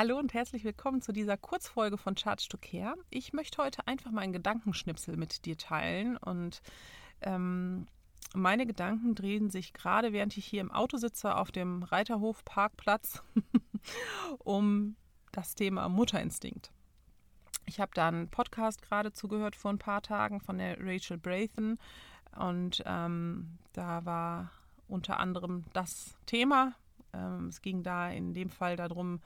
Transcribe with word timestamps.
Hallo 0.00 0.16
und 0.16 0.32
herzlich 0.32 0.62
willkommen 0.62 1.02
zu 1.02 1.10
dieser 1.10 1.36
Kurzfolge 1.36 1.98
von 1.98 2.16
Charge 2.16 2.46
to 2.48 2.56
Care. 2.56 2.94
Ich 3.10 3.32
möchte 3.32 3.60
heute 3.60 3.84
einfach 3.88 4.12
mal 4.12 4.20
einen 4.20 4.32
Gedankenschnipsel 4.32 5.16
mit 5.16 5.44
dir 5.44 5.58
teilen 5.58 6.16
und 6.16 6.62
ähm, 7.20 7.88
meine 8.32 8.64
Gedanken 8.64 9.16
drehen 9.16 9.50
sich 9.50 9.72
gerade, 9.72 10.12
während 10.12 10.36
ich 10.36 10.44
hier 10.44 10.60
im 10.60 10.70
Auto 10.70 10.98
sitze 10.98 11.34
auf 11.34 11.50
dem 11.50 11.82
Reiterhof 11.82 12.44
Parkplatz, 12.44 13.24
um 14.38 14.94
das 15.32 15.56
Thema 15.56 15.88
Mutterinstinkt. 15.88 16.70
Ich 17.66 17.80
habe 17.80 17.90
da 17.92 18.06
einen 18.06 18.28
Podcast 18.28 18.82
gerade 18.82 19.12
zugehört 19.12 19.56
vor 19.56 19.72
ein 19.72 19.80
paar 19.80 20.02
Tagen 20.02 20.38
von 20.38 20.58
der 20.58 20.78
Rachel 20.78 21.18
Brathen 21.18 21.76
und 22.38 22.84
ähm, 22.86 23.58
da 23.72 24.04
war 24.04 24.52
unter 24.86 25.18
anderem 25.18 25.64
das 25.72 26.16
Thema. 26.24 26.76
Ähm, 27.12 27.48
es 27.48 27.62
ging 27.62 27.82
da 27.82 28.08
in 28.08 28.32
dem 28.32 28.48
Fall 28.48 28.76
darum, 28.76 29.18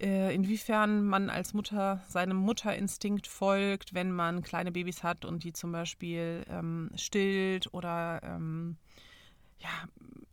inwiefern 0.00 1.04
man 1.04 1.30
als 1.30 1.54
Mutter 1.54 2.02
seinem 2.08 2.36
Mutterinstinkt 2.36 3.26
folgt, 3.26 3.94
wenn 3.94 4.10
man 4.10 4.42
kleine 4.42 4.72
Babys 4.72 5.02
hat 5.02 5.24
und 5.24 5.44
die 5.44 5.52
zum 5.52 5.72
Beispiel 5.72 6.44
ähm, 6.48 6.90
stillt 6.96 7.72
oder 7.72 8.20
ähm, 8.24 8.76
ja, 9.58 9.70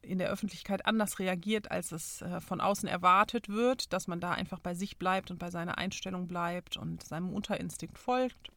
in 0.02 0.18
der 0.18 0.30
Öffentlichkeit 0.30 0.86
anders 0.86 1.20
reagiert, 1.20 1.70
als 1.72 1.92
es 1.92 2.22
äh, 2.22 2.42
von 2.42 2.60
außen 2.60 2.90
erwartet 2.90 3.50
wird, 3.50 3.94
dass 3.94 4.08
man 4.08 4.20
da 4.20 4.32
einfach 4.32 4.60
bei 4.60 4.74
sich 4.74 4.98
bleibt 4.98 5.32
und 5.32 5.38
bei 5.38 5.52
seiner 5.52 5.78
Einstellung 5.78 6.28
bleibt 6.28 6.76
und 6.76 7.04
seinem 7.04 7.32
Mutterinstinkt 7.32 7.98
folgt. 7.98 8.50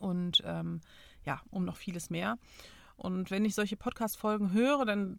Und 0.00 0.42
ähm, 0.44 0.80
ja, 1.24 1.42
um 1.50 1.64
noch 1.64 1.76
vieles 1.76 2.10
mehr. 2.10 2.38
Und 2.96 3.30
wenn 3.30 3.44
ich 3.44 3.54
solche 3.54 3.76
Podcast-Folgen 3.76 4.52
höre, 4.52 4.86
dann 4.86 5.18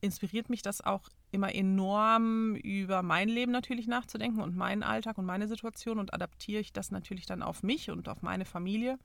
inspiriert 0.00 0.50
mich 0.50 0.62
das 0.62 0.80
auch 0.80 1.08
immer 1.30 1.54
enorm 1.54 2.54
über 2.56 3.02
mein 3.02 3.28
Leben 3.28 3.52
natürlich 3.52 3.86
nachzudenken 3.86 4.40
und 4.40 4.56
meinen 4.56 4.82
Alltag 4.82 5.18
und 5.18 5.26
meine 5.26 5.48
Situation 5.48 5.98
und 5.98 6.14
adaptiere 6.14 6.60
ich 6.60 6.72
das 6.72 6.90
natürlich 6.90 7.26
dann 7.26 7.42
auf 7.42 7.62
mich 7.62 7.90
und 7.90 8.08
auf 8.08 8.22
meine 8.22 8.44
Familie. 8.44 8.98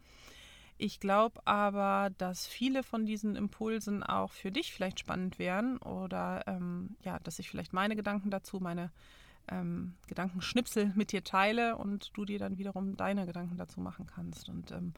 Ich 0.77 0.99
glaube 0.99 1.45
aber, 1.45 2.09
dass 2.17 2.47
viele 2.47 2.83
von 2.83 3.05
diesen 3.05 3.35
Impulsen 3.35 4.03
auch 4.03 4.31
für 4.31 4.51
dich 4.51 4.73
vielleicht 4.73 4.99
spannend 4.99 5.37
wären 5.37 5.77
oder 5.77 6.43
ähm, 6.47 6.95
ja, 7.03 7.19
dass 7.19 7.39
ich 7.39 7.49
vielleicht 7.49 7.73
meine 7.73 7.95
Gedanken 7.95 8.31
dazu, 8.31 8.59
meine 8.59 8.91
ähm, 9.49 9.95
Gedankenschnipsel 10.07 10.93
mit 10.95 11.11
dir 11.11 11.23
teile 11.23 11.77
und 11.77 12.11
du 12.13 12.25
dir 12.25 12.39
dann 12.39 12.57
wiederum 12.57 12.95
deine 12.95 13.25
Gedanken 13.25 13.57
dazu 13.57 13.81
machen 13.81 14.07
kannst. 14.07 14.49
Und 14.49 14.71
ähm, 14.71 14.93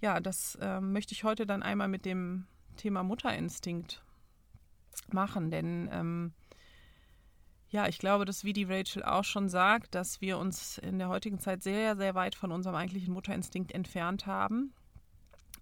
ja, 0.00 0.20
das 0.20 0.58
ähm, 0.60 0.92
möchte 0.92 1.12
ich 1.12 1.24
heute 1.24 1.46
dann 1.46 1.62
einmal 1.62 1.88
mit 1.88 2.04
dem 2.04 2.46
Thema 2.76 3.02
Mutterinstinkt 3.02 4.02
machen, 5.12 5.50
denn 5.50 5.88
ähm, 5.92 6.32
ja, 7.68 7.88
ich 7.88 7.98
glaube, 7.98 8.24
dass 8.24 8.44
wie 8.44 8.52
die 8.52 8.64
Rachel 8.64 9.02
auch 9.02 9.24
schon 9.24 9.48
sagt, 9.48 9.94
dass 9.94 10.20
wir 10.20 10.38
uns 10.38 10.78
in 10.78 10.98
der 10.98 11.08
heutigen 11.08 11.40
Zeit 11.40 11.62
sehr, 11.62 11.96
sehr 11.96 12.14
weit 12.14 12.34
von 12.34 12.52
unserem 12.52 12.76
eigentlichen 12.76 13.12
Mutterinstinkt 13.12 13.72
entfernt 13.72 14.26
haben 14.26 14.72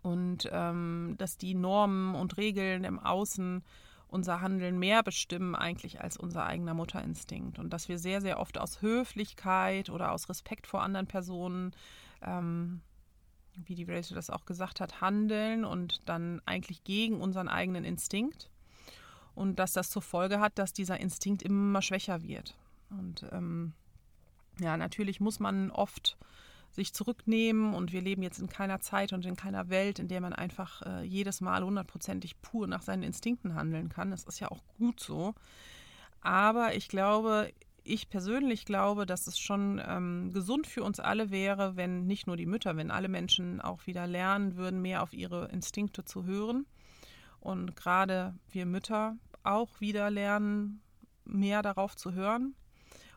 und 0.03 0.49
ähm, 0.53 1.15
dass 1.19 1.39
die 1.39 1.55
Normen 1.55 2.15
und 2.15 2.37
Regeln 2.37 2.85
im 2.85 2.99
Außen 2.99 3.65
unser 4.09 4.43
Handeln 4.43 4.79
mehr 4.79 5.03
bestimmen 5.03 5.55
eigentlich 5.57 6.03
als 6.03 6.19
unser 6.19 6.45
eigener 6.45 6.75
Mutterinstinkt 6.75 7.59
und 7.59 7.71
dass 7.71 7.89
wir 7.89 7.99
sehr, 7.99 8.21
sehr 8.21 8.39
oft 8.39 8.59
aus 8.59 8.83
Höflichkeit 8.83 9.89
oder 9.89 10.13
aus 10.13 10.29
Respekt 10.29 10.67
vor 10.67 10.83
anderen 10.83 11.07
Personen, 11.07 11.75
ähm, 12.23 12.83
wie 13.57 13.75
die 13.75 13.85
Rachel 13.85 14.15
das 14.15 14.31
auch 14.31 14.45
gesagt 14.45 14.81
hat, 14.81 15.01
handeln 15.01 15.65
und 15.65 16.03
dann 16.05 16.43
eigentlich 16.45 16.85
gegen 16.85 17.21
unseren 17.21 17.49
eigenen 17.49 17.85
Instinkt 17.85 18.51
und 19.35 19.59
dass 19.59 19.73
das 19.73 19.91
zur 19.91 20.03
Folge 20.03 20.41
hat, 20.41 20.59
dass 20.59 20.73
dieser 20.73 21.01
Instinkt 21.01 21.43
immer 21.43 21.83
schwächer 21.83 22.23
wird. 22.23 22.57
Und 22.91 23.27
ähm, 23.33 23.73
ja, 24.61 24.77
natürlich 24.77 25.21
muss 25.21 25.41
man 25.41 25.71
oft 25.71 26.17
sich 26.71 26.93
zurücknehmen 26.93 27.75
und 27.75 27.93
wir 27.93 28.03
leben 28.03 28.23
jetzt 28.23 28.41
in 28.41 28.49
keiner 28.49 28.81
Zeit 28.81 29.13
und 29.13 29.25
in 29.27 29.37
keiner 29.37 29.69
Welt, 29.69 29.99
in 29.99 30.09
der 30.09 30.21
man 30.21 30.33
einfach 30.33 30.83
äh, 30.83 31.05
jedes 31.05 31.41
Mal 31.41 31.63
hundertprozentig 31.63 32.41
pur 32.43 32.67
nach 32.67 32.83
seinen 32.83 33.05
Instinkten 33.05 33.55
handeln 33.55 33.89
kann. 33.89 34.11
Das 34.11 34.25
ist 34.25 34.41
ja 34.41 34.51
auch 34.51 34.63
gut 34.79 34.99
so. 34.99 35.35
Aber 36.21 36.75
ich 36.75 36.89
glaube, 36.89 37.53
ich 37.85 38.09
persönlich 38.09 38.65
glaube, 38.65 39.07
dass 39.07 39.27
es 39.27 39.39
schon 39.39 39.81
ähm, 39.87 40.33
gesund 40.33 40.67
für 40.67 40.83
uns 40.83 40.99
alle 40.99 41.31
wäre, 41.31 41.77
wenn 41.77 42.07
nicht 42.07 42.27
nur 42.27 42.37
die 42.37 42.47
Mütter, 42.47 42.77
wenn 42.77 42.91
alle 42.91 43.09
Menschen 43.09 43.61
auch 43.61 43.87
wieder 43.87 44.07
lernen 44.07 44.57
würden, 44.57 44.83
mehr 44.83 45.03
auf 45.03 45.13
ihre 45.13 45.47
Instinkte 45.49 46.05
zu 46.05 46.25
hören 46.25 46.67
und 47.45 47.77
gerade 47.77 48.35
wir 48.51 48.67
Mütter 48.67 49.17
auch 49.45 49.81
wieder 49.81 50.11
lernen, 50.11 50.81
mehr 51.25 51.63
darauf 51.63 51.95
zu 51.95 52.13
hören 52.15 52.55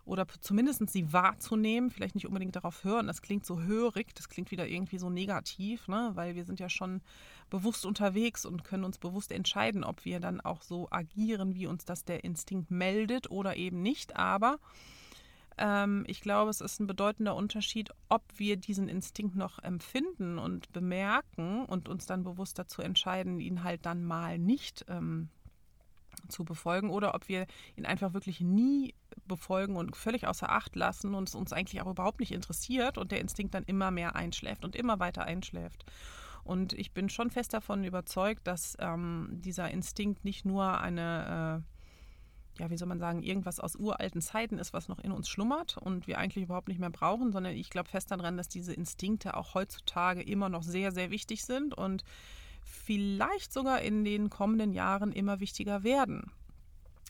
oder 0.07 0.25
zumindest 0.39 0.89
sie 0.89 1.11
wahrzunehmen, 1.11 1.89
vielleicht 1.89 2.15
nicht 2.15 2.27
unbedingt 2.27 2.55
darauf 2.55 2.83
hören. 2.83 3.07
Das 3.07 3.21
klingt 3.21 3.45
so 3.45 3.61
hörig, 3.61 4.15
das 4.15 4.29
klingt 4.29 4.51
wieder 4.51 4.67
irgendwie 4.67 4.97
so 4.97 5.09
negativ, 5.09 5.88
ne? 5.88 6.11
weil 6.13 6.35
wir 6.35 6.45
sind 6.45 6.59
ja 6.59 6.69
schon 6.69 7.01
bewusst 7.49 7.85
unterwegs 7.85 8.45
und 8.45 8.63
können 8.63 8.85
uns 8.85 8.97
bewusst 8.97 9.31
entscheiden, 9.31 9.83
ob 9.83 10.05
wir 10.05 10.19
dann 10.19 10.39
auch 10.39 10.61
so 10.61 10.88
agieren, 10.91 11.55
wie 11.55 11.67
uns 11.67 11.83
das 11.83 12.05
der 12.05 12.23
Instinkt 12.23 12.71
meldet 12.71 13.31
oder 13.31 13.57
eben 13.57 13.81
nicht. 13.81 14.15
Aber 14.15 14.59
ähm, 15.57 16.03
ich 16.07 16.22
glaube, 16.22 16.50
es 16.50 16.62
ist 16.62 16.79
ein 16.79 16.88
bedeutender 16.88 17.35
Unterschied, 17.35 17.91
ob 18.09 18.23
wir 18.35 18.57
diesen 18.57 18.88
Instinkt 18.88 19.35
noch 19.35 19.59
empfinden 19.59 20.38
und 20.38 20.72
bemerken 20.72 21.66
und 21.66 21.90
uns 21.90 22.06
dann 22.06 22.23
bewusst 22.23 22.59
dazu 22.59 22.81
entscheiden, 22.81 23.40
ihn 23.40 23.63
halt 23.63 23.85
dann 23.85 24.03
mal 24.03 24.38
nicht 24.38 24.85
ähm, 24.88 25.29
zu 26.28 26.44
befolgen 26.44 26.90
oder 26.90 27.16
ob 27.16 27.28
wir 27.28 27.45
ihn 27.75 27.85
einfach 27.85 28.13
wirklich 28.13 28.41
nie 28.41 28.94
befolgen 29.28 29.75
und 29.75 29.95
völlig 29.95 30.28
außer 30.28 30.50
Acht 30.50 30.75
lassen 30.75 31.13
und 31.13 31.29
es 31.29 31.35
uns 31.35 31.53
eigentlich 31.53 31.81
auch 31.81 31.91
überhaupt 31.91 32.19
nicht 32.19 32.31
interessiert 32.31 32.97
und 32.97 33.12
der 33.12 33.22
Instinkt 33.22 33.53
dann 33.53 33.63
immer 33.63 33.91
mehr 33.91 34.16
einschläft 34.16 34.66
und 34.66 34.75
immer 34.75 35.00
weiter 35.00 35.24
einschläft. 35.24 35.85
Und 36.44 36.74
ich 36.74 36.94
bin 36.94 37.09
schon 37.09 37.29
fest 37.29 37.53
davon 37.53 37.84
überzeugt, 37.84 38.47
dass 38.47 38.78
ähm, 38.79 39.29
dieser 39.44 39.69
Instinkt 39.69 40.24
nicht 40.24 40.45
nur 40.45 40.79
eine 40.79 41.62
äh, 41.62 41.76
ja, 42.59 42.69
wie 42.69 42.78
soll 42.78 42.88
man 42.88 43.00
sagen, 43.00 43.23
irgendwas 43.23 43.59
aus 43.59 43.75
uralten 43.75 44.22
Zeiten 44.22 44.57
ist, 44.57 44.73
was 44.73 44.88
noch 44.88 45.00
in 45.00 45.12
uns 45.12 45.29
schlummert 45.29 45.78
und 45.78 46.07
wir 46.07 46.18
eigentlich 46.18 46.44
überhaupt 46.44 46.68
nicht 46.68 46.79
mehr 46.79 46.90
brauchen, 46.90 47.31
sondern 47.31 47.53
ich 47.53 47.69
glaube 47.69 47.90
fest 47.90 48.12
daran, 48.12 48.38
dass 48.38 48.47
diese 48.47 48.73
Instinkte 48.73 49.35
auch 49.35 49.53
heutzutage 49.53 50.22
immer 50.22 50.50
noch 50.50 50.63
sehr, 50.63 50.91
sehr 50.91 51.12
wichtig 51.12 51.44
sind 51.44 51.73
und 51.73 52.03
vielleicht 52.63 53.53
sogar 53.53 53.81
in 53.81 54.03
den 54.03 54.29
kommenden 54.29 54.73
Jahren 54.73 55.12
immer 55.12 55.40
wichtiger 55.40 55.84
werden. 55.84 56.31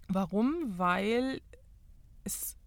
Warum? 0.07 0.77
Weil 0.77 1.41
es 2.23 2.57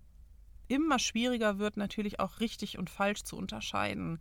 immer 0.69 0.99
schwieriger 0.99 1.59
wird, 1.59 1.77
natürlich 1.77 2.21
auch 2.21 2.41
richtig 2.41 2.79
und 2.79 2.91
falsch 2.91 3.23
zu 3.25 3.37
unterscheiden 3.37 4.21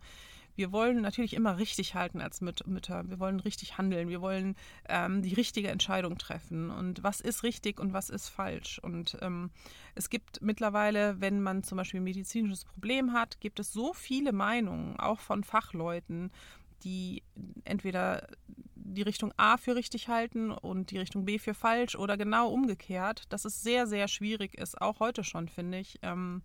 wir 0.56 0.72
wollen 0.72 1.00
natürlich 1.00 1.34
immer 1.34 1.58
richtig 1.58 1.94
halten 1.94 2.20
als 2.20 2.40
Mütter. 2.40 3.08
Wir 3.08 3.18
wollen 3.18 3.40
richtig 3.40 3.78
handeln. 3.78 4.08
Wir 4.08 4.20
wollen 4.20 4.56
ähm, 4.88 5.22
die 5.22 5.34
richtige 5.34 5.68
Entscheidung 5.68 6.18
treffen. 6.18 6.70
Und 6.70 7.02
was 7.02 7.20
ist 7.20 7.42
richtig 7.42 7.80
und 7.80 7.92
was 7.92 8.10
ist 8.10 8.28
falsch? 8.28 8.78
Und 8.78 9.16
ähm, 9.20 9.50
es 9.94 10.10
gibt 10.10 10.42
mittlerweile, 10.42 11.20
wenn 11.20 11.40
man 11.40 11.62
zum 11.62 11.78
Beispiel 11.78 12.00
ein 12.00 12.04
medizinisches 12.04 12.64
Problem 12.64 13.12
hat, 13.12 13.40
gibt 13.40 13.60
es 13.60 13.72
so 13.72 13.92
viele 13.92 14.32
Meinungen, 14.32 14.98
auch 14.98 15.20
von 15.20 15.44
Fachleuten, 15.44 16.30
die 16.84 17.22
entweder 17.64 18.26
die 18.74 19.02
Richtung 19.02 19.32
A 19.36 19.56
für 19.56 19.76
richtig 19.76 20.08
halten 20.08 20.50
und 20.50 20.90
die 20.90 20.98
Richtung 20.98 21.24
B 21.24 21.38
für 21.38 21.54
falsch 21.54 21.94
oder 21.94 22.16
genau 22.16 22.48
umgekehrt, 22.48 23.24
dass 23.28 23.44
es 23.44 23.62
sehr, 23.62 23.86
sehr 23.86 24.08
schwierig 24.08 24.58
ist, 24.58 24.80
auch 24.80 25.00
heute 25.00 25.22
schon, 25.22 25.48
finde 25.48 25.78
ich, 25.78 25.98
ähm, 26.02 26.42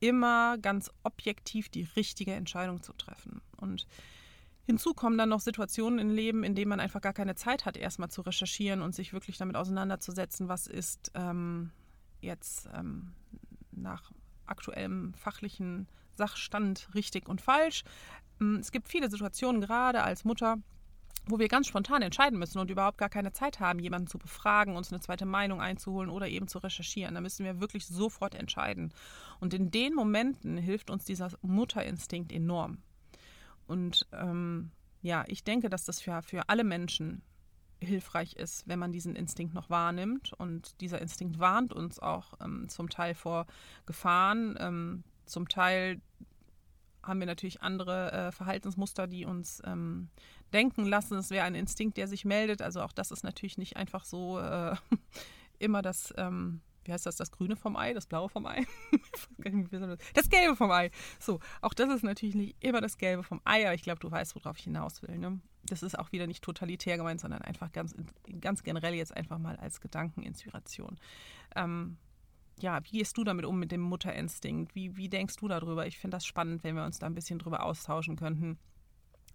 immer 0.00 0.58
ganz 0.58 0.90
objektiv 1.02 1.68
die 1.68 1.88
richtige 1.96 2.32
Entscheidung 2.32 2.82
zu 2.82 2.92
treffen. 2.92 3.40
Und 3.56 3.86
hinzu 4.66 4.94
kommen 4.94 5.18
dann 5.18 5.28
noch 5.28 5.40
Situationen 5.40 5.98
im 5.98 6.10
Leben, 6.10 6.44
in 6.44 6.54
denen 6.54 6.68
man 6.68 6.80
einfach 6.80 7.00
gar 7.00 7.12
keine 7.12 7.34
Zeit 7.34 7.64
hat, 7.64 7.76
erstmal 7.76 8.10
zu 8.10 8.22
recherchieren 8.22 8.82
und 8.82 8.94
sich 8.94 9.12
wirklich 9.12 9.38
damit 9.38 9.56
auseinanderzusetzen, 9.56 10.48
was 10.48 10.66
ist 10.66 11.12
ähm, 11.14 11.70
jetzt 12.20 12.68
ähm, 12.74 13.12
nach 13.72 14.12
aktuellem 14.46 15.14
fachlichen 15.14 15.88
Sachstand 16.14 16.88
richtig 16.94 17.28
und 17.28 17.40
falsch. 17.40 17.84
Ähm, 18.40 18.56
es 18.56 18.72
gibt 18.72 18.88
viele 18.88 19.10
Situationen, 19.10 19.60
gerade 19.60 20.02
als 20.02 20.24
Mutter, 20.24 20.58
wo 21.28 21.38
wir 21.38 21.48
ganz 21.48 21.66
spontan 21.66 22.02
entscheiden 22.02 22.38
müssen 22.38 22.58
und 22.58 22.70
überhaupt 22.70 22.98
gar 22.98 23.08
keine 23.08 23.32
Zeit 23.32 23.58
haben, 23.58 23.80
jemanden 23.80 24.06
zu 24.06 24.18
befragen, 24.18 24.76
uns 24.76 24.92
eine 24.92 25.00
zweite 25.00 25.26
Meinung 25.26 25.60
einzuholen 25.60 26.08
oder 26.08 26.28
eben 26.28 26.46
zu 26.46 26.58
recherchieren. 26.58 27.14
Da 27.14 27.20
müssen 27.20 27.44
wir 27.44 27.60
wirklich 27.60 27.86
sofort 27.86 28.34
entscheiden. 28.34 28.92
Und 29.40 29.52
in 29.52 29.70
den 29.70 29.94
Momenten 29.94 30.56
hilft 30.56 30.88
uns 30.88 31.04
dieser 31.04 31.30
Mutterinstinkt 31.42 32.32
enorm. 32.32 32.78
Und 33.66 34.06
ähm, 34.12 34.70
ja, 35.02 35.24
ich 35.26 35.42
denke, 35.42 35.68
dass 35.68 35.84
das 35.84 36.00
für, 36.00 36.22
für 36.22 36.48
alle 36.48 36.64
Menschen 36.64 37.22
hilfreich 37.80 38.34
ist, 38.34 38.66
wenn 38.68 38.78
man 38.78 38.92
diesen 38.92 39.16
Instinkt 39.16 39.52
noch 39.54 39.68
wahrnimmt. 39.68 40.32
Und 40.32 40.80
dieser 40.80 41.00
Instinkt 41.00 41.38
warnt 41.38 41.72
uns 41.72 41.98
auch 41.98 42.34
ähm, 42.40 42.68
zum 42.68 42.88
Teil 42.88 43.14
vor 43.14 43.46
Gefahren, 43.84 44.56
ähm, 44.60 45.04
zum 45.26 45.48
Teil 45.48 46.00
haben 47.06 47.20
wir 47.20 47.26
natürlich 47.26 47.62
andere 47.62 48.12
äh, 48.12 48.32
Verhaltensmuster, 48.32 49.06
die 49.06 49.24
uns 49.24 49.62
ähm, 49.64 50.08
denken 50.52 50.86
lassen, 50.86 51.16
es 51.18 51.30
wäre 51.30 51.44
ein 51.44 51.54
Instinkt, 51.54 51.96
der 51.96 52.08
sich 52.08 52.24
meldet. 52.24 52.62
Also 52.62 52.82
auch 52.82 52.92
das 52.92 53.10
ist 53.10 53.24
natürlich 53.24 53.58
nicht 53.58 53.76
einfach 53.76 54.04
so 54.04 54.38
äh, 54.38 54.74
immer 55.58 55.82
das, 55.82 56.12
ähm, 56.16 56.60
wie 56.84 56.92
heißt 56.92 57.06
das, 57.06 57.16
das 57.16 57.30
Grüne 57.30 57.56
vom 57.56 57.76
Ei, 57.76 57.92
das 57.94 58.06
Blaue 58.06 58.28
vom 58.28 58.46
Ei? 58.46 58.64
das 60.14 60.28
Gelbe 60.28 60.56
vom 60.56 60.70
Ei. 60.70 60.90
So, 61.18 61.40
auch 61.60 61.74
das 61.74 61.90
ist 61.90 62.04
natürlich 62.04 62.34
nicht 62.34 62.56
immer 62.60 62.80
das 62.80 62.98
Gelbe 62.98 63.22
vom 63.22 63.40
Ei, 63.44 63.66
aber 63.66 63.74
ich 63.74 63.82
glaube, 63.82 64.00
du 64.00 64.10
weißt, 64.10 64.34
worauf 64.36 64.58
ich 64.58 64.64
hinaus 64.64 65.02
will. 65.02 65.18
Ne? 65.18 65.40
Das 65.64 65.82
ist 65.82 65.98
auch 65.98 66.12
wieder 66.12 66.26
nicht 66.26 66.44
totalitär 66.44 66.96
gemeint, 66.96 67.20
sondern 67.20 67.42
einfach 67.42 67.72
ganz, 67.72 67.94
ganz 68.40 68.62
generell 68.62 68.94
jetzt 68.94 69.16
einfach 69.16 69.38
mal 69.38 69.56
als 69.56 69.80
Gedankeninspiration. 69.80 70.96
Ähm, 71.56 71.98
ja, 72.58 72.82
wie 72.84 72.98
gehst 72.98 73.16
du 73.18 73.24
damit 73.24 73.44
um 73.44 73.58
mit 73.58 73.72
dem 73.72 73.82
Mutterinstinkt? 73.82 74.74
Wie, 74.74 74.96
wie 74.96 75.08
denkst 75.08 75.36
du 75.36 75.48
darüber? 75.48 75.86
Ich 75.86 75.98
finde 75.98 76.16
das 76.16 76.26
spannend, 76.26 76.64
wenn 76.64 76.76
wir 76.76 76.84
uns 76.84 76.98
da 76.98 77.06
ein 77.06 77.14
bisschen 77.14 77.38
drüber 77.38 77.62
austauschen 77.62 78.16
könnten. 78.16 78.58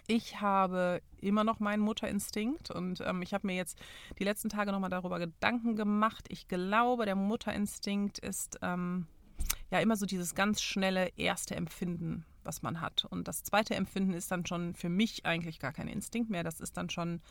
Ich 0.07 0.41
habe 0.41 1.01
immer 1.19 1.43
noch 1.43 1.59
meinen 1.59 1.81
Mutterinstinkt 1.81 2.71
und 2.71 3.01
ähm, 3.01 3.21
ich 3.21 3.33
habe 3.33 3.47
mir 3.47 3.55
jetzt 3.55 3.79
die 4.19 4.23
letzten 4.23 4.49
Tage 4.49 4.71
nochmal 4.71 4.89
darüber 4.89 5.19
Gedanken 5.19 5.75
gemacht. 5.75 6.25
Ich 6.29 6.47
glaube, 6.47 7.05
der 7.05 7.15
Mutterinstinkt 7.15 8.17
ist 8.17 8.57
ähm, 8.63 9.05
ja 9.69 9.79
immer 9.79 9.95
so 9.95 10.05
dieses 10.05 10.33
ganz 10.33 10.61
schnelle 10.61 11.09
erste 11.15 11.55
Empfinden, 11.55 12.25
was 12.43 12.63
man 12.63 12.81
hat. 12.81 13.05
Und 13.05 13.27
das 13.27 13.43
zweite 13.43 13.75
Empfinden 13.75 14.13
ist 14.13 14.31
dann 14.31 14.45
schon 14.45 14.73
für 14.73 14.89
mich 14.89 15.25
eigentlich 15.25 15.59
gar 15.59 15.71
kein 15.71 15.87
Instinkt 15.87 16.31
mehr. 16.31 16.43
Das 16.43 16.59
ist 16.59 16.75
dann 16.75 16.89
schon 16.89 17.21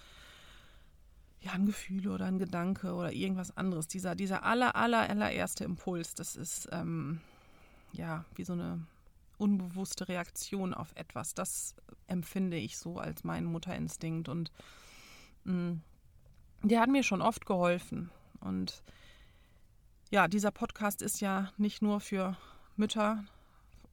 ja, 1.40 1.52
ein 1.52 1.66
Gefühl 1.66 2.08
oder 2.08 2.26
ein 2.26 2.38
Gedanke 2.38 2.94
oder 2.94 3.12
irgendwas 3.12 3.56
anderes. 3.56 3.88
Dieser, 3.88 4.14
dieser 4.14 4.44
aller, 4.44 4.76
aller, 4.76 5.08
allererste 5.08 5.64
Impuls, 5.64 6.14
das 6.14 6.36
ist 6.36 6.68
ähm, 6.72 7.20
ja 7.92 8.24
wie 8.34 8.44
so 8.44 8.52
eine 8.52 8.86
unbewusste 9.38 10.08
Reaktion 10.08 10.74
auf 10.74 10.92
etwas. 10.96 11.34
Das 11.34 11.74
empfinde 12.06 12.58
ich 12.58 12.76
so 12.76 12.98
als 12.98 13.24
meinen 13.24 13.46
Mutterinstinkt 13.46 14.28
und 14.28 14.52
mh, 15.44 15.54
mm, 15.54 15.82
der 16.62 16.80
hat 16.80 16.90
mir 16.90 17.02
schon 17.02 17.22
oft 17.22 17.46
geholfen. 17.46 18.10
Und 18.40 18.82
ja, 20.10 20.28
dieser 20.28 20.50
Podcast 20.50 21.00
ist 21.00 21.20
ja 21.20 21.50
nicht 21.56 21.80
nur 21.80 22.00
für 22.00 22.36
Mütter 22.76 23.24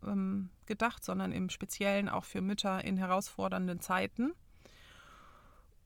ähm, 0.03 0.49
gedacht, 0.65 1.05
sondern 1.05 1.31
im 1.31 1.49
Speziellen 1.49 2.09
auch 2.09 2.25
für 2.25 2.41
Mütter 2.41 2.83
in 2.83 2.97
herausfordernden 2.97 3.79
Zeiten. 3.79 4.33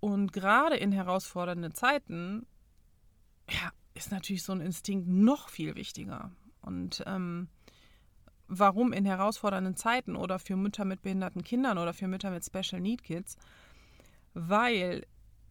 Und 0.01 0.33
gerade 0.33 0.75
in 0.75 0.92
herausfordernden 0.92 1.74
Zeiten 1.74 2.45
ja, 3.50 3.71
ist 3.94 4.12
natürlich 4.12 4.44
so 4.44 4.51
ein 4.51 4.59
Instinkt 4.59 5.07
noch 5.07 5.48
viel 5.48 5.75
wichtiger. 5.75 6.31
Und 6.62 7.03
ähm, 7.06 7.48
warum 8.48 8.94
in 8.94 9.06
herausfordernden 9.06 9.75
Zeiten 9.75 10.15
oder 10.15 10.39
für 10.39 10.57
Mütter 10.57 10.86
mit 10.86 11.03
behinderten 11.03 11.44
Kindern 11.44 11.77
oder 11.77 11.94
für 11.94 12.07
Mütter 12.07 12.31
mit 12.31 12.44
Special 12.44 12.81
Need 12.81 13.03
Kids? 13.03 13.38
Weil 14.33 15.06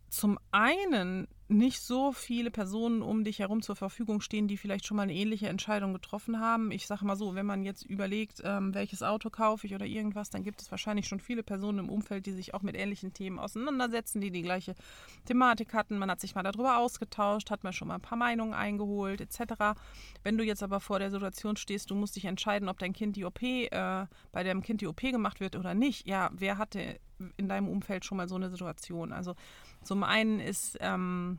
zum 0.08 0.38
einen 0.50 1.28
nicht 1.50 1.80
so 1.80 2.12
viele 2.12 2.50
Personen 2.50 3.02
um 3.02 3.24
dich 3.24 3.40
herum 3.40 3.60
zur 3.60 3.74
Verfügung 3.74 4.20
stehen, 4.20 4.46
die 4.46 4.56
vielleicht 4.56 4.86
schon 4.86 4.96
mal 4.96 5.02
eine 5.02 5.14
ähnliche 5.14 5.48
Entscheidung 5.48 5.92
getroffen 5.92 6.40
haben. 6.40 6.70
Ich 6.70 6.86
sage 6.86 7.04
mal 7.04 7.16
so, 7.16 7.34
wenn 7.34 7.44
man 7.44 7.64
jetzt 7.64 7.84
überlegt, 7.84 8.40
ähm, 8.44 8.72
welches 8.72 9.02
Auto 9.02 9.30
kaufe 9.30 9.66
ich 9.66 9.74
oder 9.74 9.84
irgendwas, 9.84 10.30
dann 10.30 10.44
gibt 10.44 10.62
es 10.62 10.70
wahrscheinlich 10.70 11.08
schon 11.08 11.18
viele 11.18 11.42
Personen 11.42 11.80
im 11.80 11.88
Umfeld, 11.88 12.26
die 12.26 12.32
sich 12.32 12.54
auch 12.54 12.62
mit 12.62 12.76
ähnlichen 12.76 13.12
Themen 13.12 13.40
auseinandersetzen, 13.40 14.20
die 14.20 14.30
die 14.30 14.42
gleiche 14.42 14.76
Thematik 15.24 15.74
hatten. 15.74 15.98
Man 15.98 16.10
hat 16.10 16.20
sich 16.20 16.36
mal 16.36 16.44
darüber 16.44 16.78
ausgetauscht, 16.78 17.50
hat 17.50 17.64
mal 17.64 17.72
schon 17.72 17.88
mal 17.88 17.96
ein 17.96 18.00
paar 18.00 18.18
Meinungen 18.18 18.54
eingeholt 18.54 19.20
etc. 19.20 19.76
Wenn 20.22 20.38
du 20.38 20.44
jetzt 20.44 20.62
aber 20.62 20.78
vor 20.78 21.00
der 21.00 21.10
Situation 21.10 21.56
stehst, 21.56 21.90
du 21.90 21.96
musst 21.96 22.14
dich 22.14 22.26
entscheiden, 22.26 22.68
ob 22.68 22.78
dein 22.78 22.92
Kind 22.92 23.16
die 23.16 23.24
OP, 23.24 23.42
äh, 23.42 24.06
bei 24.30 24.44
deinem 24.44 24.62
Kind 24.62 24.82
die 24.82 24.86
OP 24.86 25.00
gemacht 25.00 25.40
wird 25.40 25.56
oder 25.56 25.74
nicht. 25.74 26.06
Ja, 26.06 26.30
wer 26.32 26.58
hatte 26.58 27.00
in 27.36 27.48
deinem 27.48 27.68
Umfeld 27.68 28.04
schon 28.04 28.18
mal 28.18 28.28
so 28.28 28.36
eine 28.36 28.50
Situation? 28.50 29.12
Also 29.12 29.34
zum 29.82 30.02
einen 30.02 30.40
ist 30.40 30.76
ähm, 30.80 31.38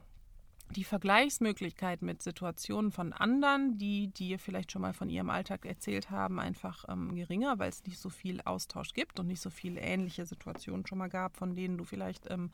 die 0.71 0.83
Vergleichsmöglichkeit 0.83 2.01
mit 2.01 2.21
Situationen 2.21 2.91
von 2.91 3.13
anderen, 3.13 3.77
die 3.77 4.07
dir 4.07 4.39
vielleicht 4.39 4.71
schon 4.71 4.81
mal 4.81 4.93
von 4.93 5.09
ihrem 5.09 5.29
Alltag 5.29 5.65
erzählt 5.65 6.09
haben, 6.09 6.39
einfach 6.39 6.85
ähm, 6.87 7.15
geringer, 7.15 7.59
weil 7.59 7.69
es 7.69 7.83
nicht 7.85 7.99
so 7.99 8.09
viel 8.09 8.41
Austausch 8.41 8.93
gibt 8.93 9.19
und 9.19 9.27
nicht 9.27 9.41
so 9.41 9.49
viele 9.49 9.81
ähnliche 9.81 10.25
Situationen 10.25 10.85
schon 10.87 10.97
mal 10.97 11.09
gab, 11.09 11.37
von 11.37 11.55
denen 11.55 11.77
du 11.77 11.83
vielleicht 11.83 12.29
ähm, 12.29 12.51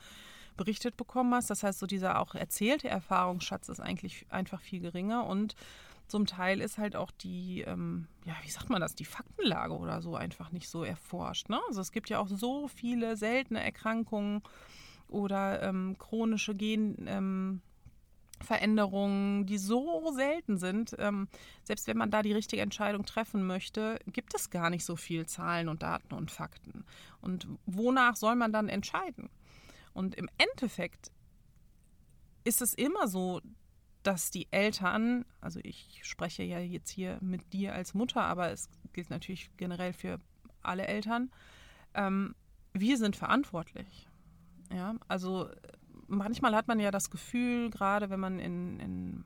berichtet 0.56 0.98
bekommen 0.98 1.34
hast. 1.34 1.50
Das 1.50 1.64
heißt, 1.64 1.80
so 1.80 1.86
dieser 1.86 2.20
auch 2.20 2.36
erzählte 2.36 2.90
Erfahrungsschatz 2.90 3.70
ist 3.70 3.80
eigentlich 3.80 4.26
einfach 4.30 4.62
viel 4.62 4.80
geringer 4.80 5.26
und 5.26 5.56
zum 6.08 6.26
Teil 6.26 6.62
ist 6.62 6.78
halt 6.78 6.96
auch 6.96 7.12
die, 7.12 7.62
ähm, 7.62 8.08
ja, 8.26 8.36
wie 8.44 8.50
sagt 8.50 8.70
man 8.70 8.82
das, 8.82 8.96
die 8.96 9.06
Faktenlage 9.06 9.78
oder 9.78 10.02
so 10.02 10.16
einfach 10.16 10.52
nicht 10.52 10.70
so 10.70 10.84
erforscht. 10.84 11.50
Ne? 11.50 11.60
Also 11.68 11.82
es 11.82 11.92
gibt 11.92 12.10
ja 12.10 12.20
auch 12.20 12.30
so 12.30 12.68
viele 12.68 13.18
seltene 13.18 13.64
Erkrankungen 13.64 14.42
oder 15.10 15.62
ähm, 15.64 15.96
chronische 15.98 16.56
Genveränderungen, 16.56 17.62
ähm, 19.40 19.46
die 19.46 19.58
so 19.58 20.12
selten 20.14 20.58
sind. 20.58 20.96
Ähm, 20.98 21.28
selbst 21.64 21.88
wenn 21.88 21.98
man 21.98 22.12
da 22.12 22.22
die 22.22 22.34
richtige 22.34 22.62
Entscheidung 22.62 23.06
treffen 23.06 23.46
möchte, 23.46 24.00
gibt 24.08 24.34
es 24.34 24.50
gar 24.50 24.70
nicht 24.70 24.86
so 24.86 24.96
viel 24.96 25.26
Zahlen 25.26 25.68
und 25.68 25.84
Daten 25.84 26.14
und 26.14 26.32
Fakten. 26.32 26.86
Und 27.22 27.48
wonach 27.66 28.16
soll 28.16 28.36
man 28.36 28.54
dann 28.54 28.70
entscheiden? 28.70 29.30
Und 29.94 30.16
im 30.16 30.30
Endeffekt 30.38 31.12
ist 32.44 32.62
es 32.62 32.74
immer 32.74 33.08
so, 33.08 33.42
dass 34.08 34.32
die 34.32 34.48
Eltern, 34.52 35.26
also 35.42 35.60
ich 35.64 36.00
spreche 36.04 36.42
ja 36.42 36.60
jetzt 36.60 36.90
hier 36.90 37.18
mit 37.20 37.52
dir 37.52 37.74
als 37.74 37.94
Mutter, 37.94 38.24
aber 38.24 38.52
es 38.52 38.70
gilt 38.94 39.10
natürlich 39.10 39.52
generell 39.58 39.92
für 39.92 40.22
alle 40.64 40.88
Eltern, 40.88 41.30
ähm, 41.94 42.34
wir 42.72 42.98
sind 42.98 43.18
verantwortlich. 43.18 44.08
Ja, 44.74 44.96
also 45.10 45.50
manchmal 46.08 46.56
hat 46.56 46.70
man 46.70 46.80
ja 46.80 46.90
das 46.90 47.10
Gefühl, 47.10 47.70
gerade 47.70 48.10
wenn 48.10 48.22
man 48.22 48.40
in, 48.40 48.80
in 48.80 49.26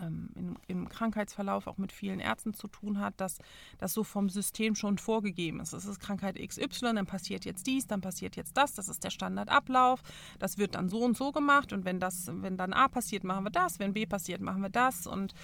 ähm, 0.00 0.30
in, 0.34 0.58
im 0.66 0.88
Krankheitsverlauf 0.88 1.66
auch 1.66 1.78
mit 1.78 1.92
vielen 1.92 2.20
Ärzten 2.20 2.54
zu 2.54 2.68
tun 2.68 2.98
hat, 2.98 3.20
dass 3.20 3.38
das 3.78 3.92
so 3.92 4.04
vom 4.04 4.28
System 4.28 4.74
schon 4.74 4.98
vorgegeben 4.98 5.60
ist. 5.60 5.72
Es 5.72 5.84
ist 5.84 6.00
Krankheit 6.00 6.36
XY, 6.36 6.94
dann 6.94 7.06
passiert 7.06 7.44
jetzt 7.44 7.66
dies, 7.66 7.86
dann 7.86 8.00
passiert 8.00 8.36
jetzt 8.36 8.56
das, 8.56 8.74
das 8.74 8.88
ist 8.88 9.04
der 9.04 9.10
Standardablauf, 9.10 10.02
das 10.38 10.58
wird 10.58 10.74
dann 10.74 10.88
so 10.88 11.00
und 11.00 11.16
so 11.16 11.32
gemacht 11.32 11.72
und 11.72 11.84
wenn 11.84 12.00
das, 12.00 12.30
wenn 12.32 12.56
dann 12.56 12.72
A 12.72 12.88
passiert, 12.88 13.24
machen 13.24 13.44
wir 13.44 13.50
das, 13.50 13.78
wenn 13.78 13.92
B 13.92 14.06
passiert, 14.06 14.40
machen 14.40 14.62
wir 14.62 14.70
das. 14.70 15.06
Und 15.06 15.34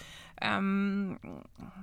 ähm, 0.41 1.19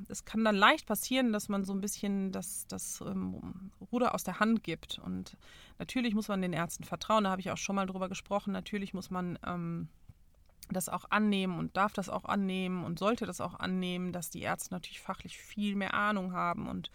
es 0.08 0.26
kann 0.26 0.44
dann 0.44 0.56
leicht 0.56 0.86
passieren, 0.86 1.34
dass 1.34 1.50
man 1.50 1.64
so 1.64 1.74
ein 1.74 1.82
bisschen 1.82 2.32
das, 2.32 2.68
das 2.68 3.02
ähm, 3.02 3.72
Ruder 3.92 4.14
aus 4.14 4.24
der 4.24 4.40
Hand 4.40 4.64
gibt. 4.64 5.00
Und 5.00 5.38
natürlich 5.80 6.14
muss 6.14 6.28
man 6.28 6.42
den 6.42 6.54
Ärzten 6.54 6.84
vertrauen, 6.84 7.24
da 7.24 7.32
habe 7.32 7.42
ich 7.42 7.52
auch 7.52 7.58
schon 7.58 7.76
mal 7.76 7.86
drüber 7.86 8.10
gesprochen, 8.10 8.52
natürlich 8.52 8.94
muss 8.94 9.10
man 9.10 9.40
ähm, 9.46 9.88
das 10.74 10.90
auch 10.90 11.06
annehmen 11.10 11.58
und 11.58 11.78
darf 11.78 11.94
das 11.94 12.10
auch 12.10 12.26
annehmen 12.26 12.84
und 12.84 13.00
sollte 13.00 13.26
das 13.26 13.42
auch 13.42 13.60
annehmen, 13.60 14.12
dass 14.12 14.30
die 14.30 14.42
Ärzte 14.42 14.74
natürlich 14.74 15.00
fachlich 15.00 15.38
viel 15.38 15.76
mehr 15.76 15.94
Ahnung 15.94 16.34
haben 16.34 16.68
und 16.68 16.92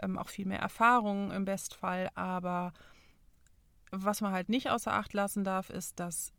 ähm, 0.00 0.18
auch 0.18 0.28
viel 0.28 0.46
mehr 0.46 0.60
Erfahrung 0.60 1.30
im 1.30 1.44
Bestfall. 1.44 2.10
Aber 2.14 2.72
was 3.90 4.20
man 4.20 4.32
halt 4.32 4.48
nicht 4.48 4.70
außer 4.70 4.92
Acht 4.92 5.12
lassen 5.12 5.44
darf, 5.44 5.70
ist, 5.70 6.00
dass, 6.00 6.32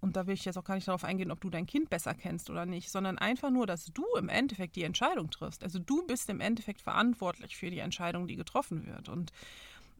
und 0.00 0.16
da 0.16 0.26
will 0.26 0.34
ich 0.34 0.44
jetzt 0.44 0.58
auch 0.58 0.64
gar 0.64 0.74
nicht 0.74 0.88
darauf 0.88 1.04
eingehen, 1.04 1.30
ob 1.30 1.40
du 1.40 1.50
dein 1.50 1.66
Kind 1.66 1.90
besser 1.90 2.14
kennst 2.14 2.50
oder 2.50 2.66
nicht, 2.66 2.90
sondern 2.90 3.18
einfach 3.18 3.50
nur, 3.50 3.66
dass 3.66 3.86
du 3.86 4.04
im 4.18 4.28
Endeffekt 4.28 4.76
die 4.76 4.84
Entscheidung 4.84 5.30
triffst. 5.30 5.62
Also 5.64 5.78
du 5.78 6.06
bist 6.06 6.28
im 6.28 6.40
Endeffekt 6.40 6.82
verantwortlich 6.82 7.56
für 7.56 7.70
die 7.70 7.78
Entscheidung, 7.78 8.26
die 8.26 8.36
getroffen 8.36 8.86
wird. 8.86 9.08
Und 9.08 9.32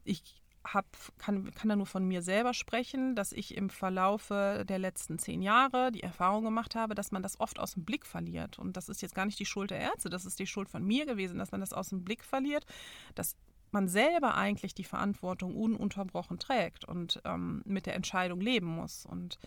ich 0.03 0.44
hab, 0.65 0.85
kann, 1.17 1.53
kann 1.53 1.69
da 1.69 1.75
nur 1.75 1.85
von 1.85 2.07
mir 2.07 2.21
selber 2.21 2.53
sprechen, 2.53 3.15
dass 3.15 3.31
ich 3.31 3.55
im 3.55 3.69
Verlaufe 3.69 4.65
der 4.67 4.79
letzten 4.79 5.19
zehn 5.19 5.41
Jahre 5.41 5.91
die 5.91 6.03
Erfahrung 6.03 6.43
gemacht 6.43 6.75
habe, 6.75 6.95
dass 6.95 7.11
man 7.11 7.23
das 7.23 7.39
oft 7.39 7.59
aus 7.59 7.73
dem 7.73 7.85
Blick 7.85 8.05
verliert. 8.05 8.59
Und 8.59 8.75
das 8.77 8.89
ist 8.89 9.01
jetzt 9.01 9.15
gar 9.15 9.25
nicht 9.25 9.39
die 9.39 9.45
Schuld 9.45 9.71
der 9.71 9.79
Ärzte, 9.79 10.09
das 10.09 10.25
ist 10.25 10.39
die 10.39 10.47
Schuld 10.47 10.69
von 10.69 10.83
mir 10.83 11.05
gewesen, 11.05 11.37
dass 11.37 11.51
man 11.51 11.61
das 11.61 11.73
aus 11.73 11.89
dem 11.89 12.03
Blick 12.03 12.23
verliert, 12.23 12.65
dass 13.13 13.35
man 13.71 13.87
selber 13.87 14.35
eigentlich 14.35 14.73
die 14.73 14.83
Verantwortung 14.83 15.55
ununterbrochen 15.55 16.39
trägt 16.39 16.85
und 16.85 17.21
ähm, 17.25 17.61
mit 17.65 17.85
der 17.85 17.95
Entscheidung 17.95 18.39
leben 18.39 18.67
muss. 18.67 19.05
Und 19.05 19.37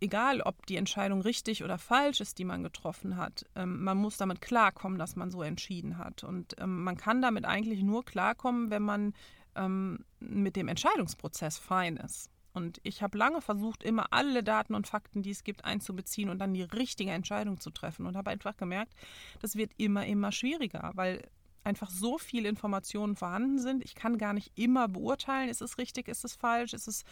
egal 0.00 0.40
ob 0.42 0.66
die 0.66 0.76
Entscheidung 0.76 1.20
richtig 1.20 1.64
oder 1.64 1.78
falsch 1.78 2.20
ist, 2.20 2.38
die 2.38 2.44
man 2.44 2.62
getroffen 2.62 3.16
hat, 3.16 3.44
ähm, 3.54 3.82
man 3.82 3.96
muss 3.96 4.16
damit 4.16 4.40
klarkommen, 4.40 4.98
dass 4.98 5.16
man 5.16 5.30
so 5.30 5.42
entschieden 5.42 5.98
hat. 5.98 6.24
Und 6.24 6.54
ähm, 6.60 6.84
man 6.84 6.96
kann 6.96 7.22
damit 7.22 7.44
eigentlich 7.44 7.82
nur 7.82 8.04
klarkommen, 8.04 8.70
wenn 8.70 8.82
man 8.82 9.14
ähm, 9.54 10.04
mit 10.20 10.56
dem 10.56 10.68
Entscheidungsprozess 10.68 11.58
fein 11.58 11.96
ist. 11.96 12.30
Und 12.52 12.80
ich 12.84 13.02
habe 13.02 13.18
lange 13.18 13.42
versucht, 13.42 13.82
immer 13.82 14.06
alle 14.12 14.42
Daten 14.42 14.74
und 14.74 14.86
Fakten, 14.86 15.22
die 15.22 15.30
es 15.30 15.44
gibt, 15.44 15.66
einzubeziehen 15.66 16.30
und 16.30 16.38
dann 16.38 16.54
die 16.54 16.62
richtige 16.62 17.10
Entscheidung 17.10 17.60
zu 17.60 17.70
treffen. 17.70 18.06
Und 18.06 18.16
habe 18.16 18.30
einfach 18.30 18.56
gemerkt, 18.56 18.94
das 19.40 19.56
wird 19.56 19.72
immer, 19.76 20.06
immer 20.06 20.32
schwieriger, 20.32 20.92
weil 20.94 21.22
einfach 21.66 21.90
so 21.90 22.16
viele 22.16 22.48
Informationen 22.48 23.16
vorhanden 23.16 23.58
sind. 23.58 23.84
Ich 23.84 23.94
kann 23.94 24.16
gar 24.16 24.32
nicht 24.32 24.52
immer 24.54 24.88
beurteilen, 24.88 25.50
ist 25.50 25.60
es 25.60 25.78
richtig, 25.78 26.08
ist 26.08 26.24
es 26.24 26.34
falsch, 26.34 26.72
ist 26.72 26.86
es 26.88 27.04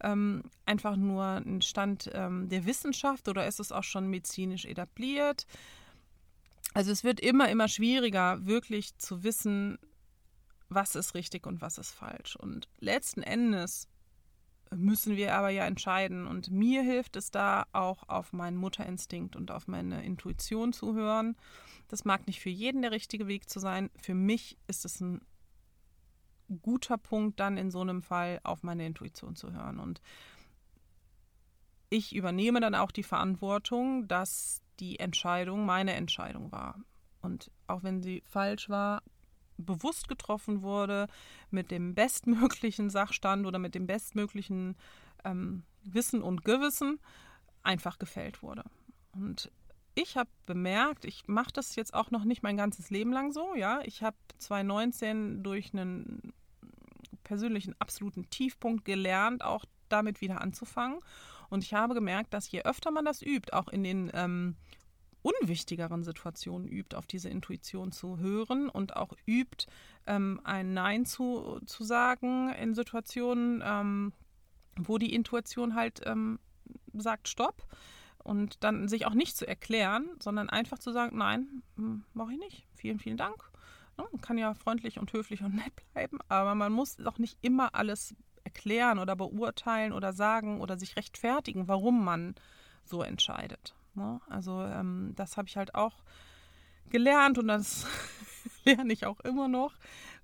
ähm, 0.00 0.42
einfach 0.64 0.96
nur 0.96 1.24
ein 1.24 1.62
Stand 1.62 2.10
ähm, 2.12 2.48
der 2.48 2.66
Wissenschaft 2.66 3.28
oder 3.28 3.46
ist 3.46 3.60
es 3.60 3.70
auch 3.70 3.84
schon 3.84 4.08
medizinisch 4.08 4.64
etabliert. 4.64 5.46
Also 6.74 6.90
es 6.90 7.04
wird 7.04 7.20
immer, 7.20 7.48
immer 7.48 7.68
schwieriger, 7.68 8.46
wirklich 8.46 8.96
zu 8.98 9.22
wissen, 9.22 9.78
was 10.68 10.94
ist 10.94 11.14
richtig 11.14 11.46
und 11.46 11.60
was 11.60 11.78
ist 11.78 11.92
falsch. 11.92 12.36
Und 12.36 12.68
letzten 12.78 13.22
Endes 13.22 13.88
müssen 14.74 15.16
wir 15.16 15.34
aber 15.34 15.50
ja 15.50 15.64
entscheiden. 15.64 16.26
Und 16.26 16.50
mir 16.50 16.82
hilft 16.82 17.16
es 17.16 17.30
da 17.30 17.66
auch 17.72 18.08
auf 18.08 18.32
meinen 18.32 18.56
Mutterinstinkt 18.56 19.36
und 19.36 19.50
auf 19.50 19.68
meine 19.68 20.04
Intuition 20.04 20.72
zu 20.72 20.94
hören. 20.94 21.36
Das 21.88 22.04
mag 22.04 22.26
nicht 22.26 22.40
für 22.40 22.50
jeden 22.50 22.82
der 22.82 22.90
richtige 22.90 23.26
Weg 23.28 23.48
zu 23.48 23.60
sein. 23.60 23.90
Für 24.00 24.14
mich 24.14 24.58
ist 24.66 24.84
es 24.84 25.00
ein 25.00 25.20
guter 26.62 26.98
Punkt, 26.98 27.40
dann 27.40 27.56
in 27.56 27.70
so 27.70 27.80
einem 27.80 28.02
Fall 28.02 28.40
auf 28.42 28.62
meine 28.62 28.86
Intuition 28.86 29.36
zu 29.36 29.52
hören. 29.52 29.78
Und 29.78 30.00
ich 31.90 32.14
übernehme 32.14 32.60
dann 32.60 32.74
auch 32.74 32.90
die 32.90 33.02
Verantwortung, 33.02 34.08
dass 34.08 34.62
die 34.80 34.98
Entscheidung 34.98 35.66
meine 35.66 35.94
Entscheidung 35.94 36.52
war. 36.52 36.78
Und 37.20 37.50
auch 37.66 37.82
wenn 37.82 38.02
sie 38.02 38.22
falsch 38.26 38.68
war, 38.68 39.02
bewusst 39.58 40.08
getroffen 40.08 40.62
wurde, 40.62 41.08
mit 41.50 41.70
dem 41.70 41.94
bestmöglichen 41.94 42.90
Sachstand 42.90 43.46
oder 43.46 43.58
mit 43.58 43.74
dem 43.74 43.86
bestmöglichen 43.86 44.76
ähm, 45.24 45.64
Wissen 45.82 46.22
und 46.22 46.44
Gewissen 46.44 46.98
einfach 47.62 47.98
gefällt 47.98 48.42
wurde. 48.42 48.64
Und 49.12 49.50
ich 49.94 50.16
habe 50.16 50.30
bemerkt, 50.46 51.04
ich 51.04 51.26
mache 51.26 51.52
das 51.52 51.74
jetzt 51.74 51.92
auch 51.92 52.10
noch 52.10 52.24
nicht 52.24 52.42
mein 52.42 52.56
ganzes 52.56 52.90
Leben 52.90 53.12
lang 53.12 53.32
so, 53.32 53.54
ja. 53.54 53.80
Ich 53.84 54.02
habe 54.02 54.16
2019 54.38 55.42
durch 55.42 55.72
einen 55.72 56.32
persönlichen 57.24 57.74
absoluten 57.80 58.30
Tiefpunkt 58.30 58.84
gelernt, 58.84 59.42
auch 59.42 59.64
damit 59.88 60.20
wieder 60.20 60.40
anzufangen. 60.40 61.00
Und 61.50 61.64
ich 61.64 61.74
habe 61.74 61.94
gemerkt, 61.94 62.32
dass 62.32 62.50
je 62.50 62.62
öfter 62.62 62.90
man 62.90 63.04
das 63.04 63.22
übt, 63.22 63.52
auch 63.52 63.68
in 63.68 63.82
den 63.82 64.10
ähm, 64.14 64.56
unwichtigeren 65.28 66.04
Situationen 66.04 66.68
übt, 66.68 66.96
auf 66.96 67.06
diese 67.06 67.28
Intuition 67.28 67.92
zu 67.92 68.18
hören 68.18 68.68
und 68.68 68.96
auch 68.96 69.12
übt, 69.26 69.66
ähm, 70.06 70.40
ein 70.44 70.74
Nein 70.74 71.04
zu, 71.04 71.60
zu 71.66 71.84
sagen 71.84 72.52
in 72.54 72.74
Situationen, 72.74 73.62
ähm, 73.64 74.12
wo 74.76 74.98
die 74.98 75.14
Intuition 75.14 75.74
halt 75.74 76.00
ähm, 76.04 76.38
sagt 76.92 77.28
Stopp 77.28 77.66
und 78.22 78.62
dann 78.64 78.88
sich 78.88 79.06
auch 79.06 79.14
nicht 79.14 79.36
zu 79.36 79.46
erklären, 79.46 80.08
sondern 80.20 80.50
einfach 80.50 80.78
zu 80.78 80.92
sagen, 80.92 81.18
nein, 81.18 81.62
hm, 81.76 82.04
mache 82.14 82.32
ich 82.32 82.38
nicht. 82.38 82.66
Vielen, 82.74 82.98
vielen 82.98 83.16
Dank. 83.16 83.50
Man 83.96 84.20
kann 84.20 84.38
ja 84.38 84.54
freundlich 84.54 84.98
und 84.98 85.12
höflich 85.12 85.42
und 85.42 85.56
nett 85.56 85.72
bleiben, 85.92 86.18
aber 86.28 86.54
man 86.54 86.72
muss 86.72 87.04
auch 87.04 87.18
nicht 87.18 87.36
immer 87.42 87.74
alles 87.74 88.14
erklären 88.44 88.98
oder 88.98 89.16
beurteilen 89.16 89.92
oder 89.92 90.12
sagen 90.12 90.60
oder 90.60 90.78
sich 90.78 90.96
rechtfertigen, 90.96 91.66
warum 91.66 92.04
man 92.04 92.34
so 92.84 93.02
entscheidet. 93.02 93.74
Ne? 93.98 94.20
Also 94.28 94.62
ähm, 94.62 95.12
das 95.16 95.36
habe 95.36 95.48
ich 95.48 95.56
halt 95.56 95.74
auch 95.74 96.02
gelernt 96.88 97.38
und 97.38 97.48
das 97.48 97.86
lerne 98.64 98.92
ich 98.92 99.04
auch 99.04 99.20
immer 99.20 99.48
noch, 99.48 99.74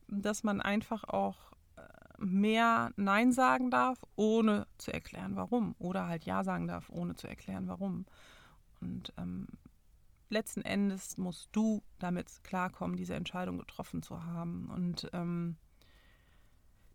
dass 0.09 0.45
man 0.45 0.61
einfach 0.61 1.05
auch 1.05 1.53
äh, 1.77 1.83
mehr 2.19 2.93
Nein 2.97 3.33
sagen 3.33 3.71
darf, 3.71 3.99
ohne 4.17 4.67
zu 4.79 4.93
erklären, 4.93 5.37
warum. 5.37 5.75
Oder 5.79 6.07
halt 6.09 6.25
Ja 6.25 6.45
sagen 6.45 6.67
darf, 6.67 6.89
ohne 6.89 7.17
zu 7.17 7.27
erklären, 7.27 7.69
warum. 7.69 8.07
Und 8.81 9.13
ähm, 9.19 9.49
letzten 10.29 10.63
Endes 10.63 11.17
musst 11.17 11.49
du 11.53 11.83
damit 11.99 12.43
klarkommen, 12.45 12.97
diese 12.97 13.15
Entscheidung 13.15 13.59
getroffen 13.59 14.03
zu 14.03 14.25
haben 14.25 14.71
und 14.71 15.09
ähm, 15.13 15.57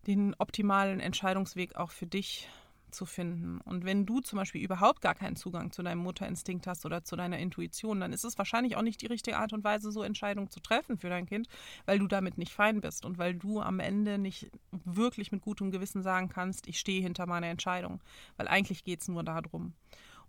den 0.07 0.35
optimalen 0.37 0.99
Entscheidungsweg 0.99 1.75
auch 1.75 1.91
für 1.91 2.07
dich 2.07 2.47
zu 2.91 3.05
finden. 3.05 3.59
Und 3.61 3.85
wenn 3.85 4.05
du 4.05 4.19
zum 4.21 4.37
Beispiel 4.37 4.63
überhaupt 4.63 5.01
gar 5.01 5.15
keinen 5.15 5.35
Zugang 5.35 5.71
zu 5.71 5.83
deinem 5.83 5.99
Mutterinstinkt 5.99 6.67
hast 6.67 6.85
oder 6.85 7.03
zu 7.03 7.15
deiner 7.15 7.39
Intuition, 7.39 7.99
dann 7.99 8.13
ist 8.13 8.23
es 8.23 8.37
wahrscheinlich 8.37 8.75
auch 8.75 8.81
nicht 8.81 9.01
die 9.01 9.07
richtige 9.07 9.37
Art 9.37 9.53
und 9.53 9.63
Weise, 9.63 9.91
so 9.91 10.03
Entscheidungen 10.03 10.49
zu 10.49 10.59
treffen 10.59 10.97
für 10.97 11.09
dein 11.09 11.25
Kind, 11.25 11.47
weil 11.85 11.99
du 11.99 12.07
damit 12.07 12.37
nicht 12.37 12.53
fein 12.53 12.81
bist 12.81 13.05
und 13.05 13.17
weil 13.17 13.35
du 13.35 13.61
am 13.61 13.79
Ende 13.79 14.17
nicht 14.17 14.51
wirklich 14.71 15.31
mit 15.31 15.41
gutem 15.41 15.71
Gewissen 15.71 16.03
sagen 16.03 16.29
kannst, 16.29 16.67
ich 16.67 16.79
stehe 16.79 17.01
hinter 17.01 17.25
meiner 17.25 17.47
Entscheidung. 17.47 18.01
Weil 18.37 18.47
eigentlich 18.47 18.83
geht 18.83 19.01
es 19.01 19.07
nur 19.07 19.23
darum. 19.23 19.73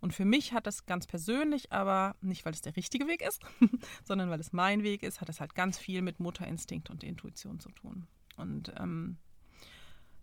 Und 0.01 0.15
für 0.15 0.25
mich 0.25 0.51
hat 0.51 0.65
das 0.65 0.87
ganz 0.87 1.05
persönlich, 1.05 1.71
aber 1.71 2.15
nicht, 2.21 2.43
weil 2.43 2.53
es 2.53 2.61
der 2.61 2.75
richtige 2.75 3.07
Weg 3.07 3.21
ist, 3.21 3.43
sondern 4.03 4.31
weil 4.31 4.39
es 4.39 4.51
mein 4.51 4.83
Weg 4.83 5.03
ist, 5.03 5.21
hat 5.21 5.29
es 5.29 5.39
halt 5.39 5.53
ganz 5.53 5.77
viel 5.77 6.01
mit 6.01 6.19
Mutterinstinkt 6.19 6.89
und 6.89 7.03
Intuition 7.03 7.59
zu 7.59 7.69
tun. 7.69 8.07
Und 8.35 8.73
ähm, 8.79 9.17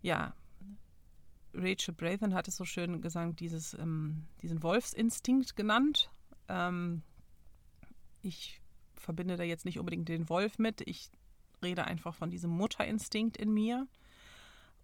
ja, 0.01 0.33
Rachel 1.53 1.93
Brathen 1.93 2.33
hat 2.33 2.47
es 2.47 2.55
so 2.55 2.65
schön 2.65 3.01
gesagt, 3.01 3.39
dieses, 3.39 3.73
ähm, 3.73 4.27
diesen 4.41 4.61
Wolfsinstinkt 4.63 5.55
genannt. 5.55 6.09
Ähm, 6.47 7.01
ich 8.21 8.61
verbinde 8.95 9.37
da 9.37 9.43
jetzt 9.43 9.65
nicht 9.65 9.79
unbedingt 9.79 10.09
den 10.09 10.29
Wolf 10.29 10.59
mit. 10.59 10.81
Ich 10.81 11.09
rede 11.63 11.85
einfach 11.85 12.13
von 12.13 12.29
diesem 12.29 12.51
Mutterinstinkt 12.51 13.37
in 13.37 13.53
mir. 13.53 13.87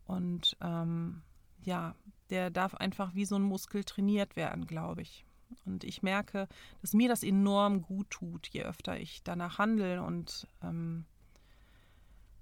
Und 0.05 0.57
ähm, 0.61 1.21
ja, 1.63 1.95
der 2.29 2.49
darf 2.49 2.75
einfach 2.75 3.15
wie 3.15 3.25
so 3.25 3.35
ein 3.35 3.41
Muskel 3.41 3.83
trainiert 3.83 4.35
werden, 4.35 4.67
glaube 4.67 5.01
ich. 5.01 5.25
Und 5.65 5.83
ich 5.83 6.03
merke, 6.03 6.47
dass 6.81 6.93
mir 6.93 7.07
das 7.07 7.23
enorm 7.23 7.81
gut 7.81 8.09
tut, 8.09 8.47
je 8.47 8.63
öfter 8.63 8.99
ich 8.99 9.23
danach 9.23 9.57
handle 9.57 10.01
und 10.03 10.47
ähm, 10.61 11.05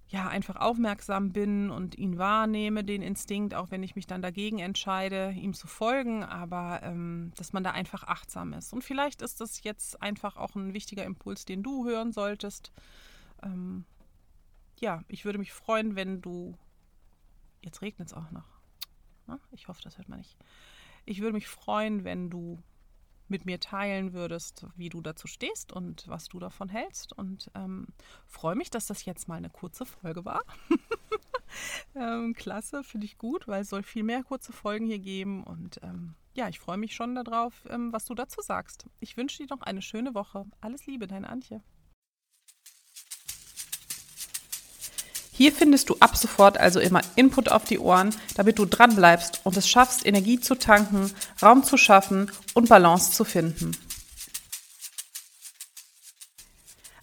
ja, 0.09 0.27
einfach 0.27 0.57
aufmerksam 0.57 1.31
bin 1.31 1.71
und 1.71 1.97
ihn 1.97 2.17
wahrnehme, 2.17 2.83
den 2.83 3.01
Instinkt, 3.01 3.55
auch 3.55 3.71
wenn 3.71 3.83
ich 3.83 3.95
mich 3.95 4.05
dann 4.05 4.21
dagegen 4.21 4.59
entscheide, 4.59 5.31
ihm 5.31 5.53
zu 5.53 5.67
folgen, 5.67 6.23
aber 6.23 6.81
ähm, 6.83 7.31
dass 7.35 7.53
man 7.53 7.63
da 7.63 7.71
einfach 7.71 8.03
achtsam 8.03 8.53
ist. 8.53 8.73
Und 8.73 8.83
vielleicht 8.83 9.21
ist 9.21 9.41
das 9.41 9.63
jetzt 9.63 10.01
einfach 10.01 10.37
auch 10.37 10.55
ein 10.55 10.73
wichtiger 10.73 11.03
Impuls, 11.03 11.45
den 11.45 11.63
du 11.63 11.85
hören 11.85 12.11
solltest. 12.11 12.71
Ähm, 13.41 13.85
ja, 14.79 15.03
ich 15.07 15.25
würde 15.25 15.39
mich 15.39 15.51
freuen, 15.51 15.95
wenn 15.95 16.21
du. 16.21 16.57
Jetzt 17.61 17.81
regnet 17.81 18.09
es 18.09 18.13
auch 18.13 18.29
noch. 18.31 18.45
Na, 19.25 19.39
ich 19.51 19.67
hoffe, 19.67 19.81
das 19.81 19.97
hört 19.97 20.09
man 20.09 20.19
nicht. 20.19 20.37
Ich 21.05 21.21
würde 21.21 21.33
mich 21.33 21.47
freuen, 21.47 22.03
wenn 22.03 22.29
du 22.29 22.61
mit 23.33 23.45
mir 23.45 23.59
teilen 23.59 24.13
würdest, 24.13 24.67
wie 24.75 24.89
du 24.89 25.01
dazu 25.01 25.25
stehst 25.25 25.73
und 25.73 26.07
was 26.07 26.29
du 26.29 26.37
davon 26.37 26.69
hältst. 26.69 27.13
Und 27.13 27.49
ähm, 27.55 27.87
freue 28.27 28.55
mich, 28.55 28.69
dass 28.69 28.85
das 28.85 29.05
jetzt 29.05 29.27
mal 29.27 29.35
eine 29.37 29.49
kurze 29.49 29.87
Folge 29.87 30.23
war. 30.23 30.43
ähm, 31.95 32.35
klasse, 32.35 32.83
finde 32.83 33.05
ich 33.05 33.17
gut, 33.17 33.47
weil 33.47 33.63
es 33.63 33.69
soll 33.69 33.81
viel 33.81 34.03
mehr 34.03 34.23
kurze 34.23 34.53
Folgen 34.53 34.85
hier 34.85 34.99
geben. 34.99 35.43
Und 35.43 35.79
ähm, 35.81 36.13
ja, 36.35 36.47
ich 36.47 36.59
freue 36.59 36.77
mich 36.77 36.93
schon 36.93 37.15
darauf, 37.15 37.63
ähm, 37.69 37.91
was 37.91 38.05
du 38.05 38.13
dazu 38.13 38.39
sagst. 38.39 38.85
Ich 38.99 39.17
wünsche 39.17 39.41
dir 39.41 39.49
noch 39.49 39.63
eine 39.63 39.81
schöne 39.81 40.13
Woche. 40.13 40.45
Alles 40.61 40.85
Liebe, 40.85 41.07
deine 41.07 41.27
Antje. 41.27 41.63
Hier 45.35 45.51
findest 45.51 45.89
du 45.89 45.95
ab 45.99 46.15
sofort 46.15 46.59
also 46.59 46.79
immer 46.79 47.01
Input 47.15 47.49
auf 47.49 47.65
die 47.65 47.79
Ohren, 47.79 48.15
damit 48.35 48.59
du 48.59 48.65
dran 48.65 48.95
bleibst 48.95 49.41
und 49.43 49.57
es 49.57 49.67
schaffst, 49.67 50.05
Energie 50.05 50.39
zu 50.39 50.53
tanken, 50.53 51.11
Raum 51.41 51.63
zu 51.63 51.75
schaffen 51.75 52.31
und 52.53 52.69
Balance 52.69 53.11
zu 53.11 53.23
finden. 53.23 53.75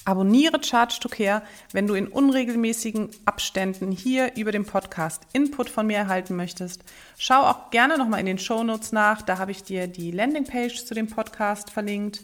Abonniere 0.04 0.62
Charge 0.62 0.99
to 1.00 1.08
Care, 1.08 1.42
wenn 1.72 1.88
du 1.88 1.94
in 1.94 2.06
unregelmäßigen 2.06 3.10
Abständen 3.25 3.90
hier 3.90 4.37
über 4.37 4.52
den 4.52 4.64
Podcast 4.64 5.22
Input 5.32 5.68
von 5.68 5.88
mir 5.88 5.99
erhalten 5.99 6.37
möchtest. 6.37 6.84
Schau 7.18 7.42
auch 7.42 7.70
gerne 7.70 7.99
nochmal 7.99 8.20
in 8.20 8.26
den 8.26 8.38
Show 8.38 8.62
Notes 8.62 8.92
nach, 8.92 9.22
da 9.22 9.38
habe 9.38 9.50
ich 9.50 9.64
dir 9.64 9.88
die 9.88 10.12
Landingpage 10.12 10.84
zu 10.84 10.94
dem 10.94 11.08
Podcast 11.08 11.70
verlinkt. 11.70 12.22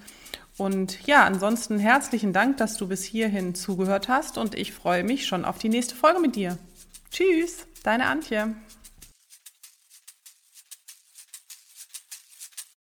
Und 0.59 1.07
ja, 1.07 1.25
ansonsten 1.25 1.79
herzlichen 1.79 2.33
Dank, 2.33 2.57
dass 2.57 2.77
du 2.77 2.89
bis 2.89 3.05
hierhin 3.05 3.55
zugehört 3.55 4.09
hast 4.09 4.39
und 4.39 4.55
ich 4.55 4.73
freue 4.73 5.05
mich 5.05 5.27
schon 5.27 5.45
auf 5.45 5.59
die 5.59 5.69
nächste 5.69 5.95
Folge 5.95 6.21
mit 6.21 6.35
dir. 6.35 6.57
Tschüss, 7.11 7.67
deine 7.83 8.07
Antje. 8.07 8.55